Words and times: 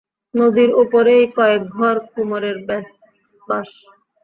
নদীর 0.33 0.69
ওপরেই 0.81 1.23
কয়েক 1.37 1.61
ঘর 1.75 1.95
কুমোরের 2.07 2.57
বাস! 2.67 2.87